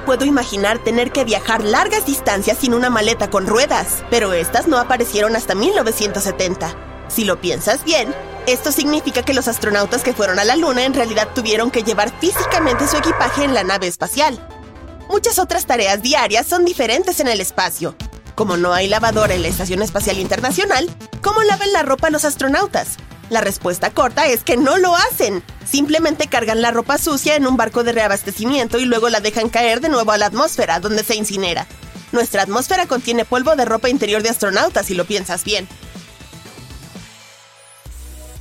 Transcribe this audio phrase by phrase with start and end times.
[0.00, 4.78] Puedo imaginar tener que viajar largas distancias sin una maleta con ruedas, pero estas no
[4.78, 6.74] aparecieron hasta 1970.
[7.08, 8.14] Si lo piensas bien,
[8.46, 12.12] esto significa que los astronautas que fueron a la Luna en realidad tuvieron que llevar
[12.20, 14.38] físicamente su equipaje en la nave espacial.
[15.08, 17.94] Muchas otras tareas diarias son diferentes en el espacio.
[18.34, 20.90] Como no hay lavadora en la Estación Espacial Internacional,
[21.22, 22.96] ¿cómo lavan la ropa los astronautas?
[23.32, 25.42] La respuesta corta es que no lo hacen.
[25.66, 29.80] Simplemente cargan la ropa sucia en un barco de reabastecimiento y luego la dejan caer
[29.80, 31.66] de nuevo a la atmósfera, donde se incinera.
[32.12, 35.66] Nuestra atmósfera contiene polvo de ropa interior de astronautas, si lo piensas bien.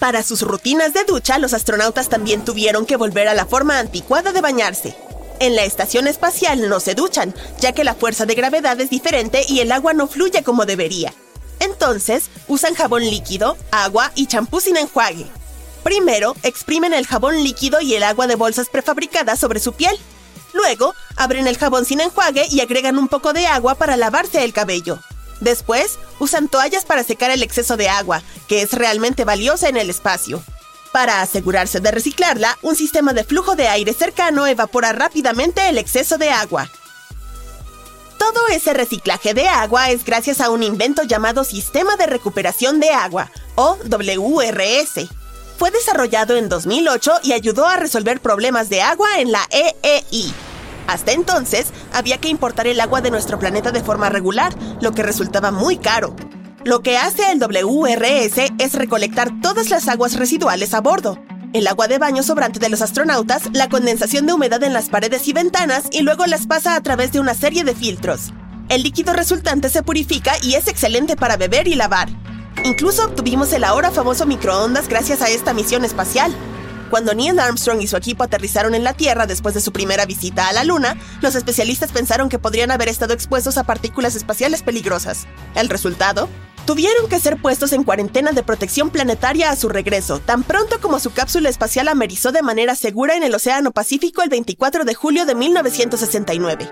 [0.00, 4.32] Para sus rutinas de ducha, los astronautas también tuvieron que volver a la forma anticuada
[4.32, 4.96] de bañarse.
[5.38, 9.44] En la estación espacial no se duchan, ya que la fuerza de gravedad es diferente
[9.46, 11.14] y el agua no fluye como debería.
[11.82, 15.26] Entonces, usan jabón líquido, agua y champú sin enjuague.
[15.82, 19.98] Primero, exprimen el jabón líquido y el agua de bolsas prefabricadas sobre su piel.
[20.52, 24.52] Luego, abren el jabón sin enjuague y agregan un poco de agua para lavarse el
[24.52, 25.00] cabello.
[25.40, 29.90] Después, usan toallas para secar el exceso de agua, que es realmente valiosa en el
[29.90, 30.40] espacio.
[30.92, 36.16] Para asegurarse de reciclarla, un sistema de flujo de aire cercano evapora rápidamente el exceso
[36.16, 36.70] de agua.
[38.22, 42.90] Todo ese reciclaje de agua es gracias a un invento llamado Sistema de Recuperación de
[42.90, 45.08] Agua, o WRS.
[45.58, 50.32] Fue desarrollado en 2008 y ayudó a resolver problemas de agua en la EEI.
[50.86, 55.02] Hasta entonces, había que importar el agua de nuestro planeta de forma regular, lo que
[55.02, 56.14] resultaba muy caro.
[56.64, 61.18] Lo que hace el WRS es recolectar todas las aguas residuales a bordo,
[61.52, 65.28] el agua de baño sobrante de los astronautas, la condensación de humedad en las paredes
[65.28, 68.32] y ventanas y luego las pasa a través de una serie de filtros.
[68.68, 72.08] El líquido resultante se purifica y es excelente para beber y lavar.
[72.64, 76.34] Incluso obtuvimos el ahora famoso microondas gracias a esta misión espacial.
[76.90, 80.48] Cuando Neil Armstrong y su equipo aterrizaron en la Tierra después de su primera visita
[80.48, 85.26] a la Luna, los especialistas pensaron que podrían haber estado expuestos a partículas espaciales peligrosas.
[85.54, 86.28] El resultado,
[86.66, 90.98] tuvieron que ser puestos en cuarentena de protección planetaria a su regreso, tan pronto como
[90.98, 95.26] su cápsula espacial amerizó de manera segura en el Océano Pacífico el 24 de julio
[95.26, 96.70] de 1969.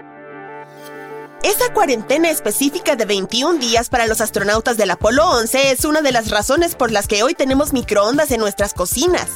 [1.43, 6.13] Esa cuarentena específica de 21 días para los astronautas del Apolo 11 es una de
[6.13, 9.29] las razones por las que hoy tenemos microondas en nuestras cocinas.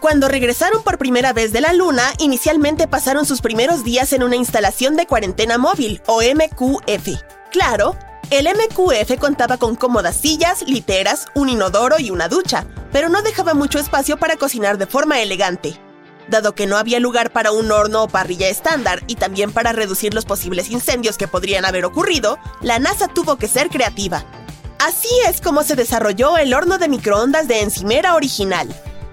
[0.00, 4.36] Cuando regresaron por primera vez de la Luna, inicialmente pasaron sus primeros días en una
[4.36, 7.20] instalación de cuarentena móvil, o MQF.
[7.50, 7.96] Claro,
[8.30, 13.54] el MQF contaba con cómodas sillas, literas, un inodoro y una ducha, pero no dejaba
[13.54, 15.80] mucho espacio para cocinar de forma elegante.
[16.28, 20.14] Dado que no había lugar para un horno o parrilla estándar y también para reducir
[20.14, 24.24] los posibles incendios que podrían haber ocurrido, la NASA tuvo que ser creativa.
[24.78, 28.68] Así es como se desarrolló el horno de microondas de encimera original,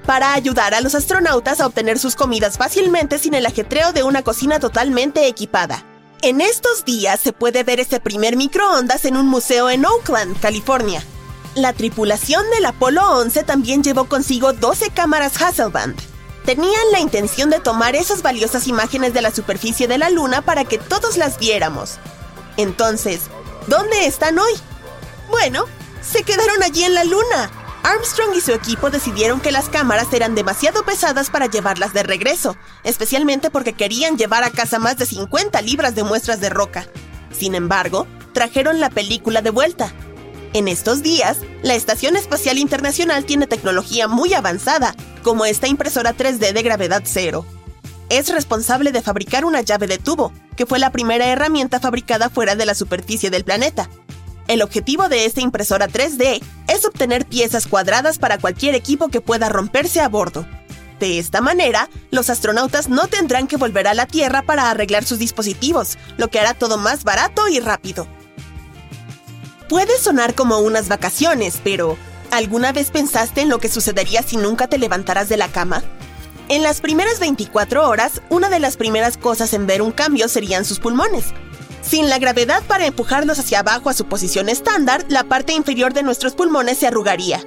[0.06, 4.22] para ayudar a los astronautas a obtener sus comidas fácilmente sin el ajetreo de una
[4.22, 5.84] cocina totalmente equipada.
[6.24, 11.04] En estos días se puede ver ese primer microondas en un museo en Oakland, California.
[11.54, 15.92] La tripulación del Apolo 11 también llevó consigo 12 cámaras Hasselblad.
[16.44, 20.66] Tenían la intención de tomar esas valiosas imágenes de la superficie de la Luna para
[20.66, 22.00] que todos las viéramos.
[22.58, 23.22] Entonces,
[23.68, 24.54] ¿dónde están hoy?
[25.30, 25.66] Bueno,
[26.02, 27.52] se quedaron allí en la Luna,
[27.84, 32.58] Armstrong y su equipo decidieron que las cámaras eran demasiado pesadas para llevarlas de regreso,
[32.84, 36.86] especialmente porque querían llevar a casa más de 50 libras de muestras de roca.
[37.32, 39.94] Sin embargo, trajeron la película de vuelta.
[40.54, 46.54] En estos días, la Estación Espacial Internacional tiene tecnología muy avanzada, como esta impresora 3D
[46.54, 47.46] de gravedad cero.
[48.10, 52.56] Es responsable de fabricar una llave de tubo, que fue la primera herramienta fabricada fuera
[52.56, 53.90] de la superficie del planeta,
[54.48, 59.50] el objetivo de esta impresora 3D es obtener piezas cuadradas para cualquier equipo que pueda
[59.50, 60.46] romperse a bordo.
[61.00, 65.20] De esta manera, los astronautas no tendrán que volver a la Tierra para arreglar sus
[65.20, 68.08] dispositivos, lo que hará todo más barato y rápido.
[69.70, 71.98] Puede sonar como unas vacaciones, pero
[72.32, 75.84] ¿alguna vez pensaste en lo que sucedería si nunca te levantaras de la cama?
[76.50, 80.64] En las primeras 24 horas, una de las primeras cosas en ver un cambio serían
[80.64, 81.34] sus pulmones,
[81.88, 86.04] sin la gravedad para empujarlos hacia abajo a su posición estándar, la parte inferior de
[86.04, 87.42] nuestros pulmones se arrugaría.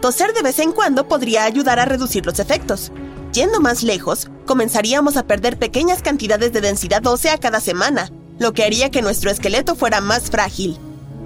[0.00, 2.90] Toser de vez en cuando podría ayudar a reducir los efectos.
[3.32, 8.64] Yendo más lejos, comenzaríamos a perder pequeñas cantidades de densidad ósea cada semana, lo que
[8.64, 10.78] haría que nuestro esqueleto fuera más frágil.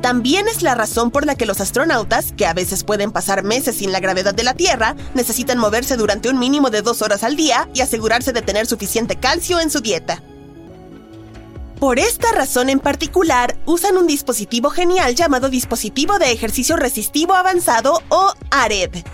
[0.02, 3.76] También es la razón por la que los astronautas, que a veces pueden pasar meses
[3.76, 7.34] sin la gravedad de la Tierra, necesitan moverse durante un mínimo de dos horas al
[7.34, 10.22] día y asegurarse de tener suficiente calcio en su dieta.
[11.86, 18.02] Por esta razón en particular, usan un dispositivo genial llamado Dispositivo de Ejercicio Resistivo Avanzado
[18.08, 19.04] o ARED.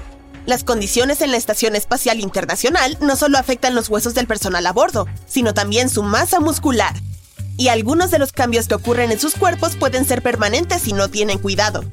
[0.46, 4.72] Las condiciones en la Estación Espacial Internacional no solo afectan los huesos del personal a
[4.72, 6.94] bordo, sino también su masa muscular.
[7.58, 11.08] y algunos de los cambios que ocurren en sus cuerpos pueden ser permanentes si no
[11.08, 11.84] tienen cuidado.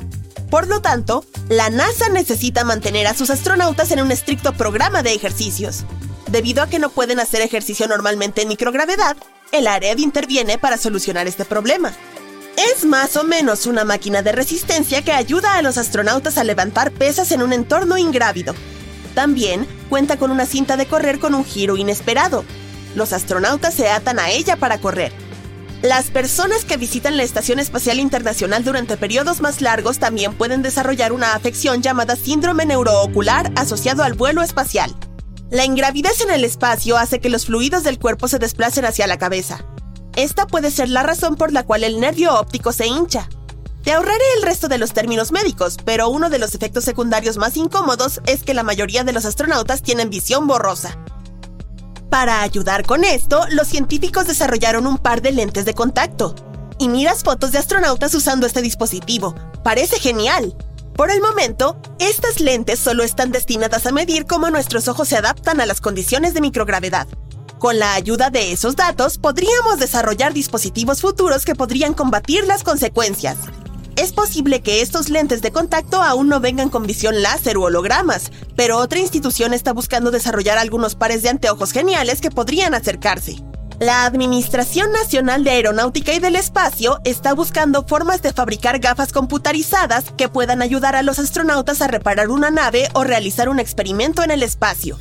[0.50, 5.14] Por lo tanto, la NASA necesita mantener a sus astronautas en un estricto programa de
[5.14, 5.84] ejercicios.
[6.32, 9.18] Debido a que no pueden hacer ejercicio normalmente en microgravedad,
[9.52, 11.92] el ARED interviene para solucionar este problema.
[12.56, 16.92] Es más o menos una máquina de resistencia que ayuda a los astronautas a levantar
[16.92, 18.54] pesas en un entorno ingrávido.
[19.16, 22.46] También cuenta con una cinta de correr con un giro inesperado.
[22.96, 25.12] Los astronautas se atan a ella para correr.
[25.82, 31.12] Las personas que visitan la Estación Espacial Internacional durante periodos más largos también pueden desarrollar
[31.12, 34.94] una afección llamada síndrome neuroocular asociado al vuelo espacial.
[35.52, 39.18] La ingravidez en el espacio hace que los fluidos del cuerpo se desplacen hacia la
[39.18, 39.66] cabeza.
[40.16, 43.28] Esta puede ser la razón por la cual el nervio óptico se hincha.
[43.84, 47.58] Te ahorraré el resto de los términos médicos, pero uno de los efectos secundarios más
[47.58, 51.00] incómodos es que la mayoría de los astronautas tienen visión borrosa.
[52.12, 56.36] Para ayudar con esto, los científicos desarrollaron un par de lentes de contacto.
[56.78, 59.34] Y miras fotos de astronautas usando este dispositivo.
[59.64, 60.56] Parece genial.
[61.00, 65.62] Por el momento, estas lentes solo están destinadas a medir cómo nuestros ojos se adaptan
[65.62, 67.08] a las condiciones de microgravedad.
[67.58, 73.38] Con la ayuda de esos datos, podríamos desarrollar dispositivos futuros que podrían combatir las consecuencias.
[73.96, 78.30] Es posible que estos lentes de contacto aún no vengan con visión láser u hologramas,
[78.58, 83.38] pero otra institución está buscando desarrollar algunos pares de anteojos geniales que podrían acercarse.
[83.80, 90.12] La Administración Nacional de Aeronáutica y del Espacio está buscando formas de fabricar gafas computarizadas
[90.18, 94.32] que puedan ayudar a los astronautas a reparar una nave o realizar un experimento en
[94.32, 95.00] el espacio.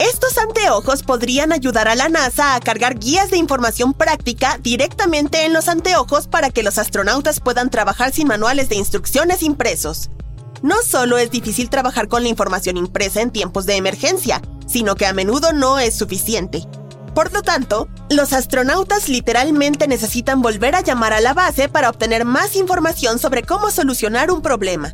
[0.00, 5.52] Estos anteojos podrían ayudar a la NASA a cargar guías de información práctica directamente en
[5.52, 10.10] los anteojos para que los astronautas puedan trabajar sin manuales de instrucciones impresos.
[10.60, 15.06] No solo es difícil trabajar con la información impresa en tiempos de emergencia, sino que
[15.06, 16.66] a menudo no es suficiente.
[17.16, 22.26] Por lo tanto, los astronautas literalmente necesitan volver a llamar a la base para obtener
[22.26, 24.92] más información sobre cómo solucionar un problema.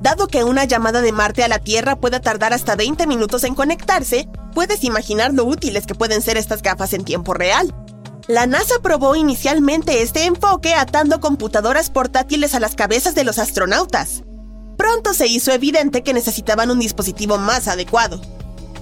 [0.00, 3.54] Dado que una llamada de Marte a la Tierra puede tardar hasta 20 minutos en
[3.54, 7.72] conectarse, puedes imaginar lo útiles que pueden ser estas gafas en tiempo real.
[8.26, 14.24] La NASA probó inicialmente este enfoque atando computadoras portátiles a las cabezas de los astronautas.
[14.76, 18.20] Pronto se hizo evidente que necesitaban un dispositivo más adecuado.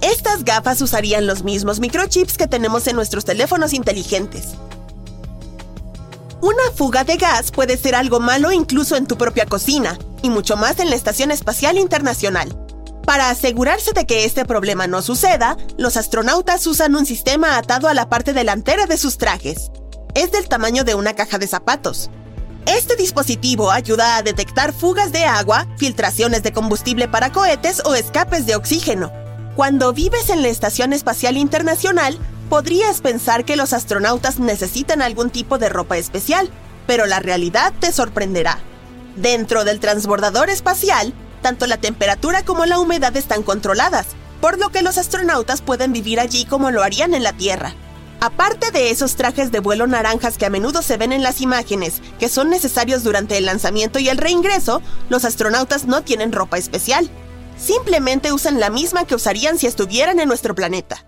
[0.03, 4.49] Estas gafas usarían los mismos microchips que tenemos en nuestros teléfonos inteligentes.
[6.41, 10.57] Una fuga de gas puede ser algo malo incluso en tu propia cocina, y mucho
[10.57, 12.53] más en la Estación Espacial Internacional.
[13.05, 17.93] Para asegurarse de que este problema no suceda, los astronautas usan un sistema atado a
[17.93, 19.71] la parte delantera de sus trajes.
[20.15, 22.09] Es del tamaño de una caja de zapatos.
[22.65, 28.45] Este dispositivo ayuda a detectar fugas de agua, filtraciones de combustible para cohetes o escapes
[28.45, 29.22] de oxígeno.
[29.55, 32.17] Cuando vives en la Estación Espacial Internacional,
[32.49, 36.49] podrías pensar que los astronautas necesitan algún tipo de ropa especial,
[36.87, 38.57] pero la realidad te sorprenderá.
[39.15, 41.13] Dentro del transbordador espacial,
[41.43, 44.07] tanto la temperatura como la humedad están controladas,
[44.41, 47.75] por lo que los astronautas pueden vivir allí como lo harían en la Tierra.
[48.21, 52.01] Aparte de esos trajes de vuelo naranjas que a menudo se ven en las imágenes,
[52.19, 57.11] que son necesarios durante el lanzamiento y el reingreso, los astronautas no tienen ropa especial.
[57.57, 61.05] Simplemente usan la misma que usarían si estuvieran en nuestro planeta.